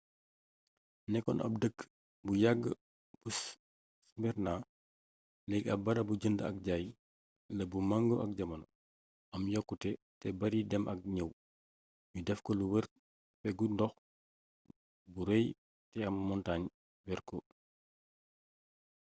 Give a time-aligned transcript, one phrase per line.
[1.11, 1.77] nekkoon ab dëkk
[2.25, 2.63] bu yàgg
[3.21, 4.53] bu smyrna
[5.49, 6.85] leegi am barabu jënd ak jaay
[7.57, 8.65] la bu mengoo ak jamono
[9.35, 11.29] am yokkute te bar idem ak ñëw
[12.11, 12.85] nu def ko mu wër
[13.41, 13.93] peggu ndoox
[15.13, 15.45] bu rëy
[15.91, 16.61] te ay montaañ
[17.05, 17.37] wër ko